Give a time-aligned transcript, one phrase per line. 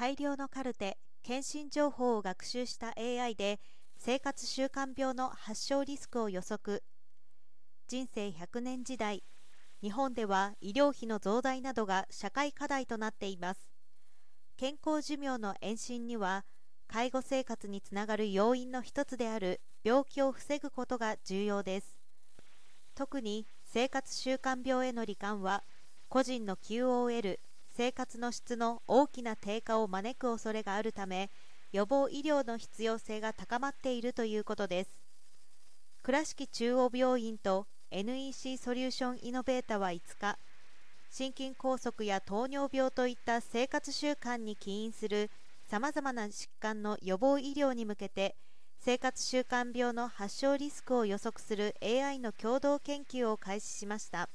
[0.00, 3.60] 大量のカルテ、検診情報を学習した AI で
[3.98, 6.82] 生活習慣病の発症リスクを予測。
[7.86, 9.22] 人生100年時代
[9.82, 13.60] 日本では医療費の増大などが社会課題となっています。
[14.56, 16.46] 健康寿命の延伸には
[16.88, 21.98] 介護生活につながる要因の一つである病気を防ぐことが重要です。
[22.94, 25.62] 特に生活習慣病への罹患は
[26.08, 27.38] 個人の QOL
[27.80, 31.30] 生活の質の大きな低下を招く恐れがあるため
[31.72, 34.90] 予防医療の必要性が高まっているということです。
[36.02, 40.38] 倉敷中央病院と NEC ソリューションイノベータは5日
[41.08, 45.30] 心筋梗塞や糖尿病といった生活習慣に起因する
[45.66, 48.36] さまざまな疾患の予防医療に向けて
[48.78, 54.28] 生活習慣病の発症リスクを予測する AI の共同研究を開始しました。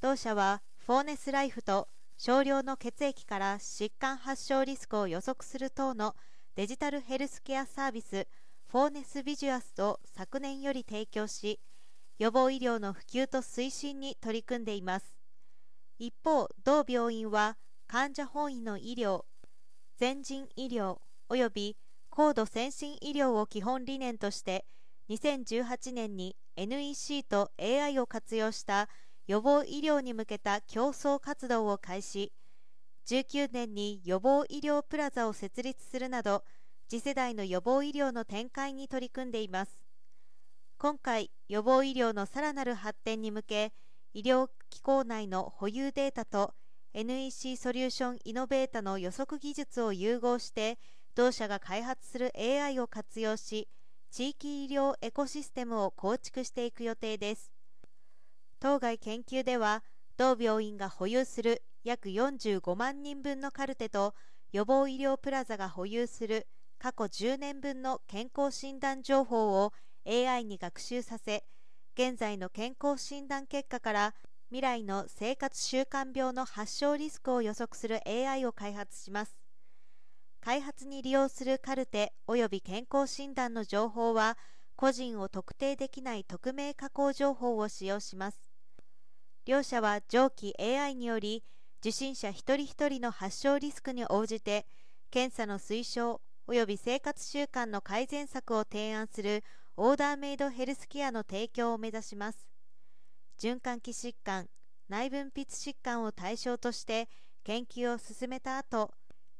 [0.00, 6.14] 同社はフォーネスライフと少量の血液から疾患発症リスクを予測する等の
[6.54, 8.26] デジタルヘルスケアサービス
[8.70, 11.60] フォーネスビジュアスを昨年より提供し
[12.18, 15.16] 予防医療の普及と推進に取り組んでいます。
[15.98, 17.56] 一方同病院は
[17.86, 19.24] 患者本位の医療
[19.96, 21.76] 全人医療及び
[22.10, 24.64] 高度先進医療を基本理念として
[25.10, 28.88] 2018年に NEC と AI を活用した
[29.26, 32.32] 予防医療に向けた競争活動を開始。
[33.06, 36.44] 19年に予防医療プラザを設立するなど
[36.88, 39.82] 次世代の予防医療の展開に取り組んでいます。
[40.78, 43.72] 今回予防医療のさらなる発展に向け
[44.12, 46.54] 医療機構内の保有データと
[46.92, 50.78] NEC ソリューションイノベータの予測技術を融合して
[51.14, 53.68] 同社が開発する AI を活用し
[54.10, 57.52] 地域医療エコシステムを構築していく予定です。
[58.62, 59.82] 当該研究では
[60.16, 64.14] 同病院が保有する約45万人分のカルテと
[64.52, 66.46] 予防医療プラザが保有する
[66.78, 69.72] 過去10年分の健康診断情報を
[70.06, 71.42] AI に学習させ
[71.98, 74.14] 現在の健康診断結果から
[74.50, 79.34] 未来の生活習慣病の発症リスクを予測する AI を開発します。
[80.40, 84.38] 開発に利用するカルテ及び健康診断の情報は
[84.76, 88.51] 個人を特定できない匿名加工情報を使用します。
[89.44, 91.42] 両社は上記 AI により
[91.80, 94.66] 受診者一人一人の発症リスクに応じて
[95.10, 99.42] 検査の推奨及び生活習慣の改善策を提案する
[99.76, 102.46] オーダーメイドヘルスケアの提供を目指します。
[103.40, 104.46] 循環器疾患
[104.88, 107.08] 内分泌疾患を対象として
[107.42, 108.92] 研究を進めた後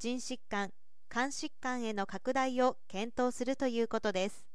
[0.00, 0.70] 腎疾患
[1.08, 4.53] 肝疾患への拡大を検討するということです。